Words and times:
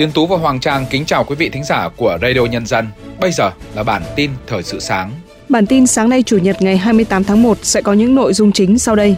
Tiến 0.00 0.12
Tú 0.12 0.26
và 0.26 0.36
Hoàng 0.36 0.60
Trang 0.60 0.86
kính 0.90 1.04
chào 1.04 1.24
quý 1.24 1.34
vị 1.34 1.48
thính 1.48 1.64
giả 1.64 1.88
của 1.96 2.18
Radio 2.22 2.40
Nhân 2.40 2.66
dân. 2.66 2.86
Bây 3.20 3.32
giờ 3.32 3.50
là 3.74 3.82
bản 3.82 4.02
tin 4.16 4.30
thời 4.46 4.62
sự 4.62 4.80
sáng. 4.80 5.10
Bản 5.48 5.66
tin 5.66 5.86
sáng 5.86 6.08
nay 6.08 6.22
Chủ 6.22 6.38
nhật 6.38 6.62
ngày 6.62 6.76
28 6.76 7.24
tháng 7.24 7.42
1 7.42 7.58
sẽ 7.62 7.82
có 7.82 7.92
những 7.92 8.14
nội 8.14 8.32
dung 8.32 8.52
chính 8.52 8.78
sau 8.78 8.96
đây. 8.96 9.16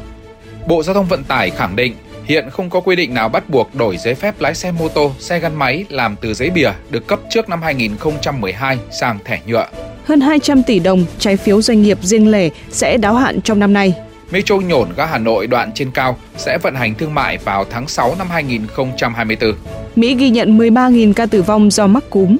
Bộ 0.66 0.82
Giao 0.82 0.94
thông 0.94 1.06
Vận 1.06 1.24
tải 1.24 1.50
khẳng 1.50 1.76
định 1.76 1.94
hiện 2.24 2.50
không 2.50 2.70
có 2.70 2.80
quy 2.80 2.96
định 2.96 3.14
nào 3.14 3.28
bắt 3.28 3.50
buộc 3.50 3.74
đổi 3.74 3.96
giấy 3.96 4.14
phép 4.14 4.40
lái 4.40 4.54
xe 4.54 4.72
mô 4.72 4.88
tô, 4.88 5.12
xe 5.18 5.38
gắn 5.38 5.54
máy 5.54 5.84
làm 5.88 6.16
từ 6.20 6.34
giấy 6.34 6.50
bìa 6.50 6.70
được 6.90 7.06
cấp 7.06 7.20
trước 7.30 7.48
năm 7.48 7.62
2012 7.62 8.78
sang 8.90 9.18
thẻ 9.24 9.40
nhựa. 9.46 9.66
Hơn 10.04 10.20
200 10.20 10.62
tỷ 10.62 10.78
đồng 10.78 11.04
trái 11.18 11.36
phiếu 11.36 11.62
doanh 11.62 11.82
nghiệp 11.82 11.98
riêng 12.02 12.30
lẻ 12.30 12.48
sẽ 12.70 12.96
đáo 12.96 13.14
hạn 13.14 13.40
trong 13.40 13.58
năm 13.58 13.72
nay. 13.72 13.94
Metro 14.32 14.56
nhổn 14.56 14.88
ga 14.96 15.06
Hà 15.06 15.18
Nội 15.18 15.46
đoạn 15.46 15.72
trên 15.74 15.90
cao 15.90 16.18
sẽ 16.36 16.58
vận 16.62 16.74
hành 16.74 16.94
thương 16.94 17.14
mại 17.14 17.38
vào 17.38 17.64
tháng 17.70 17.88
6 17.88 18.14
năm 18.18 18.26
2024. 18.30 19.54
Mỹ 19.96 20.14
ghi 20.14 20.30
nhận 20.30 20.58
13.000 20.58 21.12
ca 21.12 21.26
tử 21.26 21.42
vong 21.42 21.70
do 21.70 21.86
mắc 21.86 22.04
cúm. 22.10 22.36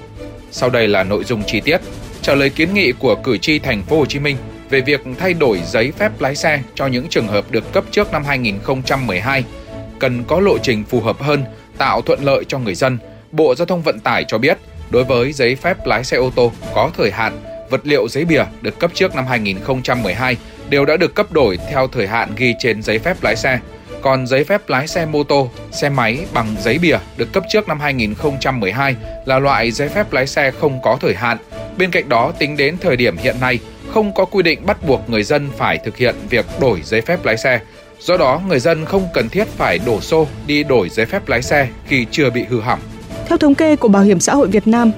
Sau 0.50 0.70
đây 0.70 0.88
là 0.88 1.02
nội 1.02 1.24
dung 1.24 1.42
chi 1.47 1.60
tiết. 1.60 1.78
Trả 2.23 2.34
lời 2.34 2.50
kiến 2.50 2.74
nghị 2.74 2.92
của 2.92 3.14
cử 3.14 3.38
tri 3.38 3.59
thành 3.59 3.83
phố 3.83 3.98
Hồ 3.98 4.06
Chí 4.06 4.19
Minh 4.19 4.36
về 4.70 4.80
việc 4.80 5.00
thay 5.19 5.34
đổi 5.34 5.60
giấy 5.66 5.92
phép 5.98 6.20
lái 6.20 6.36
xe 6.36 6.62
cho 6.74 6.86
những 6.86 7.09
trường 7.09 7.28
hợp 7.28 7.50
được 7.50 7.73
cấp 7.73 7.84
trước 7.91 8.12
năm 8.12 8.24
2012 8.24 9.45
cần 10.02 10.24
có 10.24 10.41
lộ 10.41 10.59
trình 10.59 10.84
phù 10.84 11.00
hợp 11.00 11.22
hơn, 11.22 11.45
tạo 11.78 12.02
thuận 12.02 12.24
lợi 12.24 12.45
cho 12.48 12.59
người 12.59 12.74
dân. 12.74 12.98
Bộ 13.33 13.55
Giao 13.55 13.66
thông 13.66 13.83
Vận 13.83 14.00
tải 14.00 14.24
cho 14.28 14.38
biết, 14.38 14.59
đối 14.91 15.05
với 15.05 15.33
giấy 15.33 15.56
phép 15.56 15.86
lái 15.86 16.05
xe 16.05 16.16
ô 16.16 16.30
tô 16.34 16.52
có 16.74 16.91
thời 16.97 17.11
hạn, 17.11 17.41
vật 17.70 17.80
liệu 17.84 18.09
giấy 18.09 18.24
bìa 18.24 18.45
được 18.62 18.78
cấp 18.78 18.91
trước 18.95 19.14
năm 19.14 19.27
2012 19.27 20.36
đều 20.69 20.84
đã 20.84 20.97
được 20.97 21.15
cấp 21.15 21.33
đổi 21.33 21.59
theo 21.71 21.89
thời 21.89 22.07
hạn 22.07 22.30
ghi 22.37 22.55
trên 22.59 22.83
giấy 22.83 22.98
phép 22.98 23.23
lái 23.23 23.37
xe. 23.37 23.61
Còn 24.03 24.27
giấy 24.27 24.45
phép 24.45 24.69
lái 24.69 24.87
xe 24.87 25.06
mô 25.06 25.25
tô, 25.25 25.50
xe 25.73 25.89
máy 25.89 26.19
bằng 26.34 26.47
giấy 26.61 26.78
bìa 26.78 26.98
được 27.17 27.33
cấp 27.33 27.45
trước 27.48 27.69
năm 27.69 27.81
2012 27.81 28.97
là 29.27 29.39
loại 29.39 29.70
giấy 29.70 29.89
phép 29.89 30.12
lái 30.12 30.27
xe 30.27 30.51
không 30.61 30.83
có 30.83 30.98
thời 31.01 31.14
hạn. 31.14 31.39
Bên 31.78 31.91
cạnh 31.91 32.09
đó, 32.09 32.33
tính 32.39 32.56
đến 32.56 32.77
thời 32.81 32.97
điểm 32.97 33.17
hiện 33.17 33.36
nay, 33.41 33.59
không 33.92 34.14
có 34.14 34.25
quy 34.25 34.42
định 34.42 34.67
bắt 34.67 34.86
buộc 34.86 35.11
người 35.11 35.23
dân 35.23 35.48
phải 35.56 35.78
thực 35.78 35.97
hiện 35.97 36.14
việc 36.31 36.47
đổi 36.61 36.81
giấy 36.84 37.01
phép 37.01 37.25
lái 37.25 37.36
xe. 37.36 37.61
Do 38.01 38.17
đó, 38.17 38.41
người 38.48 38.61
dân 38.61 38.84
không 38.84 39.08
cần 39.14 39.29
thiết 39.29 39.48
phải 39.48 39.79
đổ 39.86 40.01
xô 40.01 40.27
đi 40.47 40.64
đổi 40.64 40.89
giấy 40.89 41.06
phép 41.06 41.29
lái 41.29 41.42
xe 41.42 41.69
khi 41.86 42.06
chưa 42.11 42.31
bị 42.31 42.45
hư 42.48 42.61
hỏng. 42.61 42.81
Theo 43.29 43.39
thống 43.39 43.55
kê 43.55 43.77
của 43.77 43.89
Bảo 43.89 44.03
hiểm 44.03 44.20
xã 44.20 44.34
hội 44.34 44.48
Việt 44.48 44.67
Nam, 44.67 44.92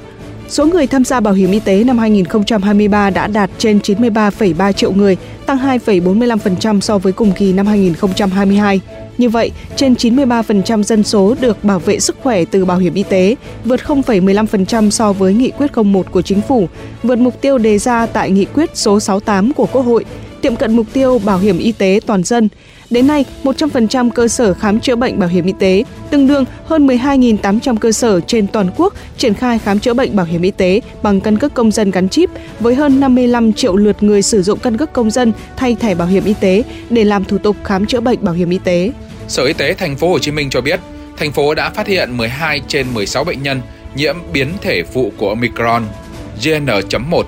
Số 0.49 0.67
người 0.67 0.87
tham 0.87 1.05
gia 1.05 1.21
bảo 1.21 1.35
hiểm 1.35 1.51
y 1.51 1.61
tế 1.61 1.85
năm 1.85 1.99
2023 1.99 3.11
đã 3.11 3.27
đạt 3.27 3.51
trên 3.59 3.79
93,3 3.79 4.73
triệu 4.73 4.93
người, 4.93 5.17
tăng 5.47 5.59
2,45% 5.59 6.81
so 6.81 6.99
với 6.99 7.13
cùng 7.13 7.33
kỳ 7.33 7.53
năm 7.53 7.67
2022. 7.67 8.81
Như 9.19 9.29
vậy, 9.29 9.51
trên 9.77 9.95
93% 9.95 10.83
dân 10.83 11.05
số 11.05 11.35
được 11.41 11.65
bảo 11.65 11.79
vệ 11.79 12.01
sức 12.01 12.17
khỏe 12.23 12.45
từ 12.45 12.65
bảo 12.65 12.79
hiểm 12.79 12.95
y 12.95 13.03
tế, 13.03 13.37
vượt 13.65 13.81
0,15% 13.81 14.91
so 14.91 15.13
với 15.13 15.35
nghị 15.35 15.51
quyết 15.51 15.71
01 15.77 16.11
của 16.11 16.23
chính 16.23 16.41
phủ, 16.41 16.69
vượt 17.03 17.19
mục 17.19 17.41
tiêu 17.41 17.59
đề 17.59 17.79
ra 17.79 18.07
tại 18.07 18.31
nghị 18.31 18.45
quyết 18.45 18.71
số 18.75 19.01
68 19.01 19.53
của 19.53 19.67
Quốc 19.73 19.83
hội, 19.83 20.05
tiệm 20.45 20.57
cận 20.57 20.77
mục 20.77 20.87
tiêu 20.93 21.21
bảo 21.25 21.39
hiểm 21.39 21.59
y 21.59 21.73
tế 21.73 22.01
toàn 22.07 22.25
dân. 22.25 22.49
Đến 22.91 23.07
nay, 23.07 23.25
100% 23.45 24.11
cơ 24.11 24.29
sở 24.29 24.55
khám 24.55 24.81
chữa 24.81 24.97
bệnh 24.97 25.19
bảo 25.19 25.29
hiểm 25.29 25.47
y 25.47 25.53
tế, 25.59 25.85
tương 26.11 26.27
đương 26.27 26.45
hơn 26.65 26.87
12.800 26.87 27.77
cơ 27.77 27.93
sở 27.93 28.21
trên 28.21 28.47
toàn 28.47 28.69
quốc 28.77 28.95
triển 29.19 29.35
khai 29.35 29.59
khám 29.59 29.79
chữa 29.79 29.95
bệnh 29.95 30.17
bảo 30.17 30.27
hiểm 30.27 30.43
y 30.43 30.51
tế 30.51 30.81
bằng 31.03 31.21
căn 31.21 31.39
cước 31.39 31.55
công 31.55 31.71
dân 31.71 31.91
gắn 31.91 32.09
chip 32.09 32.31
với 32.61 32.75
hơn 32.75 33.01
55 33.01 33.53
triệu 33.53 33.77
lượt 33.77 34.03
người 34.03 34.23
sử 34.23 34.43
dụng 34.43 34.59
căn 34.59 34.77
cước 34.77 34.93
công 34.93 35.11
dân 35.11 35.33
thay 35.57 35.75
thẻ 35.75 35.95
bảo 35.95 36.09
hiểm 36.09 36.25
y 36.25 36.35
tế 36.41 36.63
để 36.91 37.05
làm 37.05 37.25
thủ 37.25 37.39
tục 37.39 37.57
khám 37.65 37.87
chữa 37.87 38.01
bệnh 38.01 38.25
bảo 38.25 38.35
hiểm 38.35 38.51
y 38.51 38.59
tế. 38.65 38.93
Sở 39.29 39.45
Y 39.45 39.53
tế 39.53 39.75
thành 39.75 39.97
phố 39.97 40.09
Hồ 40.09 40.19
Chí 40.19 40.31
Minh 40.31 40.51
cho 40.51 40.61
biết, 40.61 40.81
thành 41.17 41.33
phố 41.33 41.55
đã 41.55 41.71
phát 41.71 41.87
hiện 41.87 42.17
12 42.17 42.61
trên 42.69 42.87
16 42.95 43.25
bệnh 43.25 43.43
nhân 43.43 43.61
nhiễm 43.97 44.17
biến 44.33 44.49
thể 44.63 44.83
phụ 44.93 45.13
của 45.17 45.29
Omicron 45.29 45.83
JN.1 46.41 47.23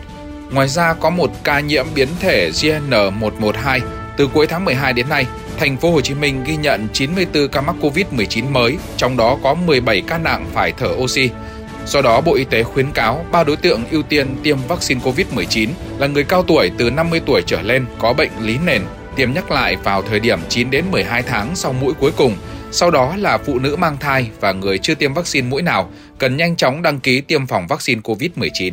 Ngoài 0.50 0.68
ra 0.68 0.94
có 0.94 1.10
một 1.10 1.30
ca 1.44 1.60
nhiễm 1.60 1.86
biến 1.94 2.08
thể 2.20 2.50
JN112. 2.50 3.80
từ 4.16 4.26
cuối 4.26 4.46
tháng 4.46 4.64
12 4.64 4.92
đến 4.92 5.08
nay, 5.08 5.26
thành 5.58 5.76
phố 5.76 5.90
Hồ 5.90 6.00
Chí 6.00 6.14
Minh 6.14 6.44
ghi 6.44 6.56
nhận 6.56 6.88
94 6.92 7.48
ca 7.48 7.60
mắc 7.60 7.76
Covid-19 7.80 8.50
mới, 8.50 8.76
trong 8.96 9.16
đó 9.16 9.38
có 9.42 9.54
17 9.54 10.02
ca 10.06 10.18
nặng 10.18 10.46
phải 10.54 10.72
thở 10.78 10.88
oxy. 10.96 11.30
Do 11.86 12.02
đó, 12.02 12.20
Bộ 12.20 12.34
Y 12.34 12.44
tế 12.44 12.62
khuyến 12.62 12.90
cáo 12.92 13.24
ba 13.32 13.44
đối 13.44 13.56
tượng 13.56 13.84
ưu 13.90 14.02
tiên 14.02 14.36
tiêm 14.42 14.58
vaccine 14.68 15.00
COVID-19 15.04 15.68
là 15.98 16.06
người 16.06 16.24
cao 16.24 16.42
tuổi 16.42 16.70
từ 16.78 16.90
50 16.90 17.20
tuổi 17.26 17.42
trở 17.46 17.62
lên 17.62 17.86
có 17.98 18.12
bệnh 18.12 18.30
lý 18.40 18.58
nền, 18.66 18.82
tiêm 19.16 19.32
nhắc 19.32 19.50
lại 19.50 19.76
vào 19.76 20.02
thời 20.02 20.20
điểm 20.20 20.38
9 20.48 20.70
đến 20.70 20.84
12 20.90 21.22
tháng 21.22 21.56
sau 21.56 21.72
mũi 21.72 21.94
cuối 21.94 22.12
cùng. 22.16 22.36
Sau 22.70 22.90
đó 22.90 23.16
là 23.16 23.38
phụ 23.38 23.58
nữ 23.58 23.76
mang 23.76 23.96
thai 24.00 24.30
và 24.40 24.52
người 24.52 24.78
chưa 24.78 24.94
tiêm 24.94 25.14
vaccine 25.14 25.48
mũi 25.48 25.62
nào 25.62 25.90
cần 26.18 26.36
nhanh 26.36 26.56
chóng 26.56 26.82
đăng 26.82 27.00
ký 27.00 27.20
tiêm 27.20 27.46
phòng 27.46 27.66
vaccine 27.66 28.00
COVID-19. 28.00 28.72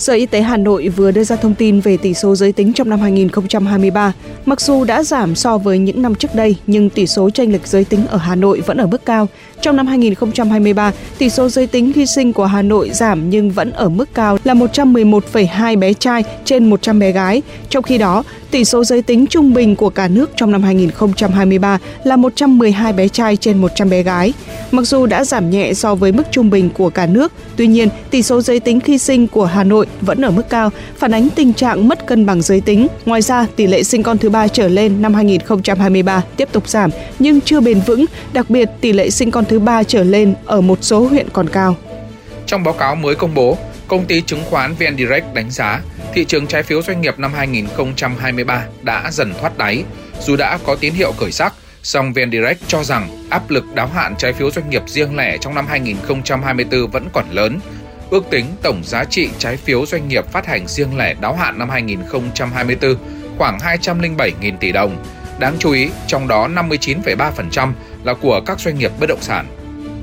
Sở 0.00 0.12
Y 0.12 0.26
tế 0.26 0.42
Hà 0.42 0.56
Nội 0.56 0.88
vừa 0.88 1.10
đưa 1.10 1.24
ra 1.24 1.36
thông 1.36 1.54
tin 1.54 1.80
về 1.80 1.96
tỷ 1.96 2.14
số 2.14 2.34
giới 2.34 2.52
tính 2.52 2.72
trong 2.72 2.88
năm 2.90 3.00
2023. 3.00 4.12
Mặc 4.46 4.60
dù 4.60 4.84
đã 4.84 5.02
giảm 5.02 5.34
so 5.34 5.58
với 5.58 5.78
những 5.78 6.02
năm 6.02 6.14
trước 6.14 6.34
đây, 6.34 6.56
nhưng 6.66 6.90
tỷ 6.90 7.06
số 7.06 7.30
tranh 7.30 7.52
lệch 7.52 7.66
giới 7.66 7.84
tính 7.84 8.06
ở 8.06 8.18
Hà 8.18 8.34
Nội 8.34 8.60
vẫn 8.60 8.76
ở 8.76 8.86
mức 8.86 9.04
cao. 9.04 9.28
Trong 9.62 9.76
năm 9.76 9.86
2023, 9.86 10.92
tỷ 11.18 11.30
số 11.30 11.48
giới 11.48 11.66
tính 11.66 11.92
khi 11.92 12.06
sinh 12.06 12.32
của 12.32 12.46
Hà 12.46 12.62
Nội 12.62 12.90
giảm 12.92 13.30
nhưng 13.30 13.50
vẫn 13.50 13.70
ở 13.70 13.88
mức 13.88 14.14
cao 14.14 14.38
là 14.44 14.54
111,2 14.54 15.78
bé 15.78 15.92
trai 15.92 16.24
trên 16.44 16.70
100 16.70 16.98
bé 16.98 17.12
gái. 17.12 17.42
Trong 17.68 17.82
khi 17.82 17.98
đó, 17.98 18.24
tỷ 18.50 18.64
số 18.64 18.84
giới 18.84 19.02
tính 19.02 19.26
trung 19.26 19.54
bình 19.54 19.76
của 19.76 19.90
cả 19.90 20.08
nước 20.08 20.30
trong 20.36 20.50
năm 20.50 20.62
2023 20.62 21.78
là 22.04 22.16
112 22.16 22.92
bé 22.92 23.08
trai 23.08 23.36
trên 23.36 23.58
100 23.58 23.90
bé 23.90 24.02
gái. 24.02 24.32
Mặc 24.70 24.82
dù 24.82 25.06
đã 25.06 25.24
giảm 25.24 25.50
nhẹ 25.50 25.74
so 25.74 25.94
với 25.94 26.12
mức 26.12 26.22
trung 26.30 26.50
bình 26.50 26.70
của 26.70 26.90
cả 26.90 27.06
nước, 27.06 27.32
tuy 27.56 27.66
nhiên 27.66 27.88
tỷ 28.10 28.22
số 28.22 28.40
giới 28.40 28.60
tính 28.60 28.80
khi 28.80 28.98
sinh 28.98 29.26
của 29.26 29.44
Hà 29.44 29.64
Nội 29.64 29.86
vẫn 30.00 30.20
ở 30.20 30.30
mức 30.30 30.48
cao, 30.48 30.70
phản 30.98 31.14
ánh 31.14 31.28
tình 31.34 31.52
trạng 31.52 31.88
mất 31.88 32.06
cân 32.06 32.26
bằng 32.26 32.42
giới 32.42 32.60
tính. 32.60 32.86
Ngoài 33.06 33.22
ra, 33.22 33.46
tỷ 33.56 33.66
lệ 33.66 33.82
sinh 33.82 34.02
con 34.02 34.18
thứ 34.18 34.30
ba 34.30 34.48
trở 34.48 34.68
lên 34.68 35.02
năm 35.02 35.14
2023 35.14 36.22
tiếp 36.36 36.48
tục 36.52 36.68
giảm 36.68 36.90
nhưng 37.18 37.40
chưa 37.40 37.60
bền 37.60 37.80
vững, 37.86 38.04
đặc 38.32 38.50
biệt 38.50 38.68
tỷ 38.80 38.92
lệ 38.92 39.10
sinh 39.10 39.30
con 39.30 39.44
thứ 39.50 39.58
ba 39.58 39.82
trở 39.82 40.04
lên 40.04 40.34
ở 40.46 40.60
một 40.60 40.78
số 40.80 41.06
huyện 41.06 41.28
còn 41.32 41.48
cao. 41.48 41.76
Trong 42.46 42.64
báo 42.64 42.74
cáo 42.74 42.94
mới 42.94 43.14
công 43.14 43.34
bố, 43.34 43.58
công 43.88 44.04
ty 44.04 44.22
chứng 44.22 44.42
khoán 44.50 44.74
VN 44.74 44.96
Direct 44.98 45.34
đánh 45.34 45.50
giá 45.50 45.80
thị 46.14 46.24
trường 46.24 46.46
trái 46.46 46.62
phiếu 46.62 46.82
doanh 46.82 47.00
nghiệp 47.00 47.18
năm 47.18 47.32
2023 47.34 48.64
đã 48.82 49.10
dần 49.12 49.34
thoát 49.40 49.58
đáy, 49.58 49.84
dù 50.20 50.36
đã 50.36 50.58
có 50.66 50.76
tín 50.80 50.94
hiệu 50.94 51.12
khởi 51.12 51.32
sắc, 51.32 51.54
song 51.82 52.12
VN 52.12 52.30
Direct 52.32 52.68
cho 52.68 52.84
rằng 52.84 53.08
áp 53.30 53.50
lực 53.50 53.64
đáo 53.74 53.86
hạn 53.94 54.14
trái 54.18 54.32
phiếu 54.32 54.50
doanh 54.50 54.70
nghiệp 54.70 54.82
riêng 54.86 55.16
lẻ 55.16 55.38
trong 55.40 55.54
năm 55.54 55.66
2024 55.68 56.90
vẫn 56.90 57.08
còn 57.12 57.24
lớn. 57.30 57.60
Ước 58.10 58.24
tính 58.30 58.46
tổng 58.62 58.82
giá 58.84 59.04
trị 59.04 59.28
trái 59.38 59.56
phiếu 59.56 59.86
doanh 59.86 60.08
nghiệp 60.08 60.26
phát 60.32 60.46
hành 60.46 60.68
riêng 60.68 60.98
lẻ 60.98 61.14
đáo 61.20 61.34
hạn 61.34 61.58
năm 61.58 61.70
2024 61.70 62.96
khoảng 63.38 63.58
207.000 63.58 64.56
tỷ 64.60 64.72
đồng. 64.72 65.04
Đáng 65.38 65.56
chú 65.58 65.72
ý, 65.72 65.90
trong 66.06 66.28
đó 66.28 66.48
59,3% 66.48 67.72
là 68.04 68.14
của 68.14 68.40
các 68.46 68.60
doanh 68.60 68.78
nghiệp 68.78 68.92
bất 69.00 69.06
động 69.06 69.22
sản. 69.22 69.46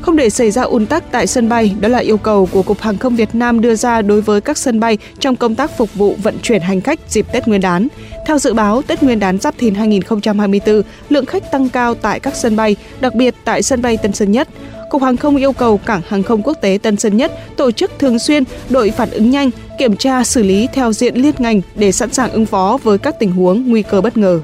Không 0.01 0.15
để 0.15 0.29
xảy 0.29 0.51
ra 0.51 0.61
ùn 0.61 0.85
tắc 0.85 1.11
tại 1.11 1.27
sân 1.27 1.49
bay, 1.49 1.75
đó 1.79 1.89
là 1.89 1.99
yêu 1.99 2.17
cầu 2.17 2.49
của 2.51 2.61
Cục 2.61 2.81
Hàng 2.81 2.97
không 2.97 3.15
Việt 3.15 3.35
Nam 3.35 3.61
đưa 3.61 3.75
ra 3.75 4.01
đối 4.01 4.21
với 4.21 4.41
các 4.41 4.57
sân 4.57 4.79
bay 4.79 4.97
trong 5.19 5.35
công 5.35 5.55
tác 5.55 5.77
phục 5.77 5.93
vụ 5.93 6.15
vận 6.23 6.37
chuyển 6.41 6.61
hành 6.61 6.81
khách 6.81 6.99
dịp 7.09 7.25
Tết 7.33 7.47
Nguyên 7.47 7.61
đán. 7.61 7.87
Theo 8.27 8.39
dự 8.39 8.53
báo, 8.53 8.81
Tết 8.81 9.03
Nguyên 9.03 9.19
đán 9.19 9.39
Giáp 9.39 9.57
Thìn 9.57 9.75
2024, 9.75 10.81
lượng 11.09 11.25
khách 11.25 11.51
tăng 11.51 11.69
cao 11.69 11.95
tại 11.95 12.19
các 12.19 12.35
sân 12.35 12.55
bay, 12.55 12.75
đặc 12.99 13.15
biệt 13.15 13.35
tại 13.43 13.63
sân 13.63 13.81
bay 13.81 13.97
Tân 13.97 14.13
Sơn 14.13 14.31
Nhất. 14.31 14.47
Cục 14.89 15.01
Hàng 15.01 15.17
không 15.17 15.35
yêu 15.35 15.53
cầu 15.53 15.77
Cảng 15.77 16.01
Hàng 16.07 16.23
không 16.23 16.41
Quốc 16.43 16.57
tế 16.61 16.79
Tân 16.81 16.97
Sơn 16.97 17.17
Nhất 17.17 17.31
tổ 17.57 17.71
chức 17.71 17.91
thường 17.99 18.19
xuyên 18.19 18.43
đội 18.69 18.91
phản 18.91 19.11
ứng 19.11 19.29
nhanh, 19.29 19.49
kiểm 19.79 19.97
tra 19.97 20.23
xử 20.23 20.43
lý 20.43 20.67
theo 20.73 20.93
diện 20.93 21.15
liên 21.15 21.35
ngành 21.37 21.61
để 21.75 21.91
sẵn 21.91 22.13
sàng 22.13 22.31
ứng 22.31 22.45
phó 22.45 22.77
với 22.83 22.97
các 22.97 23.15
tình 23.19 23.31
huống 23.31 23.69
nguy 23.69 23.81
cơ 23.81 24.01
bất 24.01 24.17
ngờ. 24.17 24.41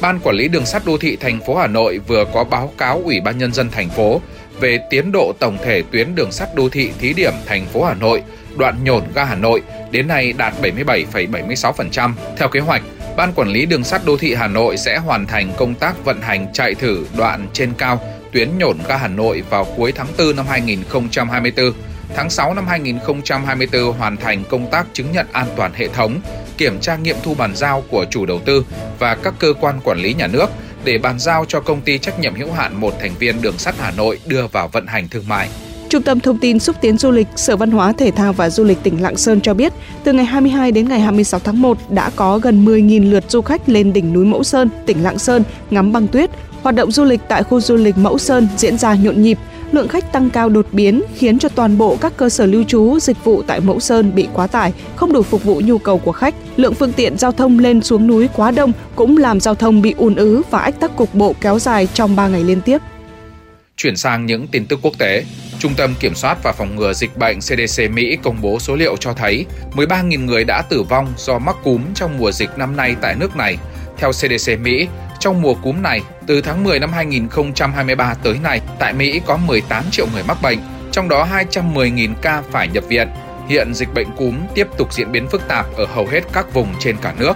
Ban 0.00 0.20
Quản 0.20 0.36
lý 0.36 0.48
Đường 0.48 0.66
sắt 0.66 0.82
Đô 0.86 0.98
thị 0.98 1.16
thành 1.16 1.40
phố 1.40 1.56
Hà 1.56 1.66
Nội 1.66 1.98
vừa 1.98 2.24
có 2.34 2.44
báo 2.44 2.72
cáo 2.78 3.02
Ủy 3.04 3.20
ban 3.20 3.38
Nhân 3.38 3.52
dân 3.52 3.70
thành 3.70 3.88
phố 3.88 4.20
về 4.60 4.78
tiến 4.90 5.12
độ 5.12 5.32
tổng 5.38 5.58
thể 5.64 5.82
tuyến 5.90 6.14
đường 6.14 6.32
sắt 6.32 6.54
đô 6.54 6.68
thị 6.68 6.90
thí 6.98 7.12
điểm 7.12 7.32
thành 7.46 7.66
phố 7.66 7.84
Hà 7.84 7.94
Nội, 7.94 8.22
đoạn 8.56 8.84
nhổn 8.84 9.02
ga 9.14 9.24
Hà 9.24 9.34
Nội 9.34 9.62
đến 9.90 10.08
nay 10.08 10.32
đạt 10.32 10.54
77,76%. 10.62 12.12
Theo 12.36 12.48
kế 12.48 12.60
hoạch, 12.60 12.82
Ban 13.16 13.32
Quản 13.32 13.48
lý 13.48 13.66
Đường 13.66 13.84
sắt 13.84 14.04
Đô 14.06 14.16
thị 14.16 14.34
Hà 14.34 14.48
Nội 14.48 14.76
sẽ 14.76 14.96
hoàn 14.96 15.26
thành 15.26 15.52
công 15.56 15.74
tác 15.74 16.04
vận 16.04 16.20
hành 16.20 16.52
chạy 16.52 16.74
thử 16.74 17.06
đoạn 17.16 17.46
trên 17.52 17.72
cao 17.78 18.00
tuyến 18.32 18.58
nhổn 18.58 18.78
ga 18.88 18.96
Hà 18.96 19.08
Nội 19.08 19.42
vào 19.50 19.66
cuối 19.76 19.92
tháng 19.92 20.08
4 20.18 20.36
năm 20.36 20.46
2024. 20.48 21.72
Tháng 22.14 22.30
6 22.30 22.54
năm 22.54 22.66
2024 22.66 23.92
hoàn 23.92 24.16
thành 24.16 24.44
công 24.44 24.70
tác 24.70 24.86
chứng 24.92 25.12
nhận 25.12 25.26
an 25.32 25.46
toàn 25.56 25.72
hệ 25.74 25.88
thống, 25.88 26.20
kiểm 26.58 26.80
tra 26.80 26.96
nghiệm 26.96 27.16
thu 27.22 27.34
bàn 27.34 27.56
giao 27.56 27.84
của 27.90 28.06
chủ 28.10 28.26
đầu 28.26 28.40
tư 28.44 28.64
và 28.98 29.14
các 29.14 29.34
cơ 29.38 29.52
quan 29.60 29.80
quản 29.84 29.98
lý 29.98 30.14
nhà 30.14 30.26
nước 30.26 30.46
để 30.84 30.98
bàn 30.98 31.18
giao 31.18 31.44
cho 31.48 31.60
công 31.60 31.80
ty 31.80 31.98
trách 31.98 32.20
nhiệm 32.20 32.34
hữu 32.34 32.52
hạn 32.52 32.80
một 32.80 32.94
thành 33.00 33.12
viên 33.18 33.42
đường 33.42 33.58
sắt 33.58 33.74
Hà 33.78 33.90
Nội 33.90 34.18
đưa 34.26 34.46
vào 34.46 34.68
vận 34.68 34.86
hành 34.86 35.08
thương 35.08 35.28
mại. 35.28 35.48
Trung 35.88 36.02
tâm 36.02 36.20
Thông 36.20 36.38
tin 36.38 36.58
Xúc 36.58 36.76
tiến 36.80 36.98
Du 36.98 37.10
lịch, 37.10 37.26
Sở 37.36 37.56
Văn 37.56 37.70
hóa 37.70 37.92
Thể 37.92 38.10
thao 38.10 38.32
và 38.32 38.50
Du 38.50 38.64
lịch 38.64 38.82
tỉnh 38.82 39.02
Lạng 39.02 39.16
Sơn 39.16 39.40
cho 39.40 39.54
biết, 39.54 39.72
từ 40.04 40.12
ngày 40.12 40.24
22 40.24 40.72
đến 40.72 40.88
ngày 40.88 41.00
26 41.00 41.40
tháng 41.40 41.62
1 41.62 41.78
đã 41.90 42.10
có 42.16 42.38
gần 42.38 42.64
10.000 42.64 43.10
lượt 43.10 43.24
du 43.28 43.42
khách 43.42 43.68
lên 43.68 43.92
đỉnh 43.92 44.12
núi 44.12 44.24
Mẫu 44.24 44.42
Sơn, 44.42 44.68
tỉnh 44.86 45.02
Lạng 45.02 45.18
Sơn 45.18 45.42
ngắm 45.70 45.92
băng 45.92 46.06
tuyết. 46.08 46.30
Hoạt 46.62 46.74
động 46.74 46.90
du 46.90 47.04
lịch 47.04 47.20
tại 47.28 47.42
khu 47.42 47.60
du 47.60 47.76
lịch 47.76 47.98
Mẫu 47.98 48.18
Sơn 48.18 48.48
diễn 48.56 48.78
ra 48.78 48.94
nhộn 48.94 49.22
nhịp, 49.22 49.38
lượng 49.72 49.88
khách 49.88 50.12
tăng 50.12 50.30
cao 50.30 50.48
đột 50.48 50.66
biến 50.72 51.02
khiến 51.14 51.38
cho 51.38 51.48
toàn 51.48 51.78
bộ 51.78 51.96
các 52.00 52.12
cơ 52.16 52.28
sở 52.28 52.46
lưu 52.46 52.64
trú 52.64 52.98
dịch 53.00 53.24
vụ 53.24 53.42
tại 53.42 53.60
Mẫu 53.60 53.80
Sơn 53.80 54.14
bị 54.14 54.28
quá 54.32 54.46
tải, 54.46 54.72
không 54.96 55.12
đủ 55.12 55.22
phục 55.22 55.44
vụ 55.44 55.60
nhu 55.64 55.78
cầu 55.78 55.98
của 55.98 56.12
khách. 56.12 56.34
Lượng 56.56 56.74
phương 56.74 56.92
tiện 56.92 57.18
giao 57.18 57.32
thông 57.32 57.58
lên 57.58 57.82
xuống 57.82 58.06
núi 58.06 58.28
quá 58.36 58.50
đông 58.50 58.72
cũng 58.94 59.16
làm 59.16 59.40
giao 59.40 59.54
thông 59.54 59.82
bị 59.82 59.94
ùn 59.96 60.14
ứ 60.14 60.42
và 60.50 60.58
ách 60.58 60.80
tắc 60.80 60.96
cục 60.96 61.14
bộ 61.14 61.34
kéo 61.40 61.58
dài 61.58 61.88
trong 61.94 62.16
3 62.16 62.28
ngày 62.28 62.44
liên 62.44 62.60
tiếp. 62.60 62.78
Chuyển 63.76 63.96
sang 63.96 64.26
những 64.26 64.46
tin 64.46 64.66
tức 64.66 64.78
quốc 64.82 64.98
tế, 64.98 65.24
Trung 65.58 65.74
tâm 65.76 65.94
Kiểm 66.00 66.14
soát 66.14 66.42
và 66.42 66.52
Phòng 66.52 66.76
ngừa 66.76 66.92
Dịch 66.92 67.18
bệnh 67.18 67.40
CDC 67.40 67.90
Mỹ 67.90 68.16
công 68.22 68.36
bố 68.42 68.58
số 68.58 68.76
liệu 68.76 68.96
cho 68.96 69.12
thấy 69.12 69.46
13.000 69.74 70.24
người 70.24 70.44
đã 70.44 70.62
tử 70.62 70.82
vong 70.82 71.12
do 71.16 71.38
mắc 71.38 71.56
cúm 71.64 71.82
trong 71.94 72.18
mùa 72.18 72.32
dịch 72.32 72.58
năm 72.58 72.76
nay 72.76 72.96
tại 73.00 73.14
nước 73.14 73.36
này. 73.36 73.56
Theo 73.98 74.12
CDC 74.12 74.60
Mỹ, 74.60 74.86
trong 75.20 75.42
mùa 75.42 75.54
cúm 75.54 75.82
này, 75.82 76.00
từ 76.26 76.40
tháng 76.40 76.64
10 76.64 76.78
năm 76.78 76.92
2023 76.92 78.14
tới 78.14 78.38
nay, 78.42 78.60
tại 78.78 78.92
Mỹ 78.92 79.20
có 79.26 79.36
18 79.36 79.84
triệu 79.90 80.06
người 80.12 80.22
mắc 80.28 80.42
bệnh, 80.42 80.58
trong 80.92 81.08
đó 81.08 81.28
210.000 81.50 82.14
ca 82.22 82.42
phải 82.50 82.68
nhập 82.68 82.84
viện. 82.88 83.08
Hiện 83.48 83.74
dịch 83.74 83.94
bệnh 83.94 84.08
cúm 84.16 84.34
tiếp 84.54 84.66
tục 84.78 84.92
diễn 84.92 85.12
biến 85.12 85.28
phức 85.28 85.48
tạp 85.48 85.66
ở 85.76 85.86
hầu 85.86 86.06
hết 86.06 86.20
các 86.32 86.54
vùng 86.54 86.68
trên 86.78 86.96
cả 87.02 87.14
nước. 87.18 87.32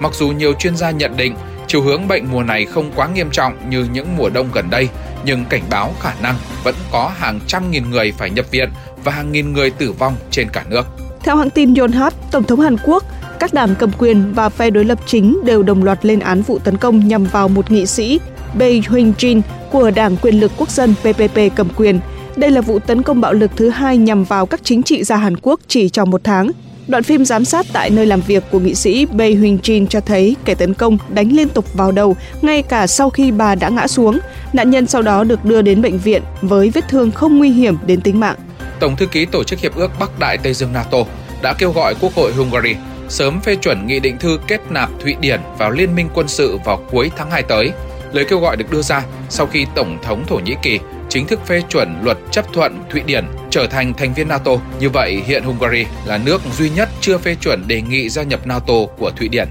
Mặc 0.00 0.14
dù 0.14 0.28
nhiều 0.28 0.52
chuyên 0.52 0.76
gia 0.76 0.90
nhận 0.90 1.16
định 1.16 1.34
chiều 1.66 1.82
hướng 1.82 2.08
bệnh 2.08 2.26
mùa 2.30 2.42
này 2.42 2.64
không 2.64 2.92
quá 2.94 3.08
nghiêm 3.08 3.30
trọng 3.30 3.70
như 3.70 3.86
những 3.92 4.16
mùa 4.16 4.28
đông 4.28 4.48
gần 4.52 4.70
đây, 4.70 4.88
nhưng 5.24 5.44
cảnh 5.44 5.62
báo 5.70 5.94
khả 6.00 6.12
năng 6.22 6.34
vẫn 6.64 6.74
có 6.92 7.12
hàng 7.18 7.40
trăm 7.46 7.70
nghìn 7.70 7.90
người 7.90 8.12
phải 8.12 8.30
nhập 8.30 8.50
viện 8.50 8.70
và 9.04 9.12
hàng 9.12 9.32
nghìn 9.32 9.52
người 9.52 9.70
tử 9.70 9.92
vong 9.92 10.16
trên 10.30 10.48
cả 10.48 10.64
nước. 10.68 10.86
Theo 11.22 11.36
hãng 11.36 11.50
tin 11.50 11.74
Yonhap, 11.74 12.12
Tổng 12.30 12.44
thống 12.44 12.60
Hàn 12.60 12.76
Quốc, 12.84 13.04
các 13.42 13.54
đảng 13.54 13.74
cầm 13.78 13.90
quyền 13.98 14.32
và 14.34 14.48
phe 14.48 14.70
đối 14.70 14.84
lập 14.84 14.98
chính 15.06 15.40
đều 15.44 15.62
đồng 15.62 15.82
loạt 15.84 16.04
lên 16.04 16.20
án 16.20 16.42
vụ 16.42 16.58
tấn 16.58 16.76
công 16.76 17.08
nhằm 17.08 17.24
vào 17.24 17.48
một 17.48 17.70
nghị 17.70 17.86
sĩ, 17.86 18.20
Bae 18.54 18.72
Huynh 18.88 19.12
Jin 19.18 19.40
của 19.70 19.90
Đảng 19.90 20.16
Quyền 20.16 20.40
lực 20.40 20.52
Quốc 20.56 20.70
dân 20.70 20.94
PPP 20.94 21.38
cầm 21.56 21.68
quyền. 21.76 22.00
Đây 22.36 22.50
là 22.50 22.60
vụ 22.60 22.78
tấn 22.78 23.02
công 23.02 23.20
bạo 23.20 23.32
lực 23.32 23.50
thứ 23.56 23.68
hai 23.68 23.96
nhằm 23.96 24.24
vào 24.24 24.46
các 24.46 24.60
chính 24.64 24.82
trị 24.82 25.04
gia 25.04 25.16
Hàn 25.16 25.36
Quốc 25.36 25.60
chỉ 25.68 25.88
trong 25.88 26.10
một 26.10 26.20
tháng. 26.24 26.50
Đoạn 26.88 27.02
phim 27.02 27.24
giám 27.24 27.44
sát 27.44 27.66
tại 27.72 27.90
nơi 27.90 28.06
làm 28.06 28.20
việc 28.20 28.44
của 28.50 28.58
nghị 28.58 28.74
sĩ 28.74 29.06
Bae 29.06 29.34
Huynh 29.34 29.58
Jin 29.62 29.86
cho 29.86 30.00
thấy 30.00 30.36
kẻ 30.44 30.54
tấn 30.54 30.74
công 30.74 30.98
đánh 31.08 31.32
liên 31.32 31.48
tục 31.48 31.74
vào 31.74 31.92
đầu, 31.92 32.16
ngay 32.42 32.62
cả 32.62 32.86
sau 32.86 33.10
khi 33.10 33.30
bà 33.30 33.54
đã 33.54 33.68
ngã 33.68 33.86
xuống. 33.86 34.18
Nạn 34.52 34.70
nhân 34.70 34.86
sau 34.86 35.02
đó 35.02 35.24
được 35.24 35.44
đưa 35.44 35.62
đến 35.62 35.82
bệnh 35.82 35.98
viện 35.98 36.22
với 36.42 36.70
vết 36.70 36.88
thương 36.88 37.10
không 37.10 37.38
nguy 37.38 37.50
hiểm 37.50 37.76
đến 37.86 38.00
tính 38.00 38.20
mạng. 38.20 38.36
Tổng 38.80 38.96
thư 38.96 39.06
ký 39.06 39.26
Tổ 39.26 39.44
chức 39.44 39.58
Hiệp 39.58 39.74
ước 39.74 39.90
Bắc 40.00 40.18
Đại 40.18 40.38
Tây 40.38 40.54
Dương 40.54 40.72
NATO 40.72 40.98
đã 41.42 41.54
kêu 41.58 41.72
gọi 41.72 41.94
Quốc 42.00 42.14
hội 42.14 42.32
Hungary 42.32 42.74
sớm 43.12 43.40
phê 43.40 43.56
chuẩn 43.56 43.86
nghị 43.86 44.00
định 44.00 44.18
thư 44.18 44.38
kết 44.48 44.60
nạp 44.70 44.90
Thụy 45.00 45.14
Điển 45.20 45.40
vào 45.58 45.70
liên 45.70 45.94
minh 45.94 46.08
quân 46.14 46.28
sự 46.28 46.58
vào 46.64 46.84
cuối 46.90 47.10
tháng 47.16 47.30
2 47.30 47.42
tới. 47.42 47.70
Lời 48.12 48.24
kêu 48.28 48.40
gọi 48.40 48.56
được 48.56 48.70
đưa 48.70 48.82
ra 48.82 49.02
sau 49.28 49.46
khi 49.46 49.66
Tổng 49.74 49.98
thống 50.02 50.24
Thổ 50.28 50.36
Nhĩ 50.36 50.54
Kỳ 50.62 50.78
chính 51.08 51.26
thức 51.26 51.40
phê 51.46 51.62
chuẩn 51.68 51.94
luật 52.02 52.18
chấp 52.30 52.52
thuận 52.52 52.78
Thụy 52.90 53.00
Điển 53.00 53.24
trở 53.50 53.66
thành 53.66 53.94
thành 53.94 54.14
viên 54.14 54.28
NATO. 54.28 54.50
Như 54.80 54.90
vậy, 54.90 55.22
hiện 55.26 55.42
Hungary 55.42 55.84
là 56.06 56.18
nước 56.18 56.40
duy 56.58 56.70
nhất 56.70 56.88
chưa 57.00 57.18
phê 57.18 57.36
chuẩn 57.40 57.68
đề 57.68 57.82
nghị 57.82 58.08
gia 58.08 58.22
nhập 58.22 58.46
NATO 58.46 58.74
của 58.98 59.10
Thụy 59.10 59.28
Điển. 59.28 59.48